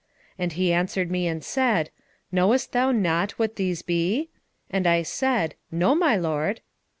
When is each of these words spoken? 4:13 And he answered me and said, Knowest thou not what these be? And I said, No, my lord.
4:13 0.35 0.35
And 0.39 0.53
he 0.53 0.73
answered 0.73 1.11
me 1.11 1.27
and 1.27 1.43
said, 1.45 1.91
Knowest 2.31 2.71
thou 2.71 2.91
not 2.91 3.33
what 3.33 3.55
these 3.55 3.83
be? 3.83 4.31
And 4.67 4.87
I 4.87 5.03
said, 5.03 5.53
No, 5.69 5.93
my 5.93 6.15
lord. 6.15 6.61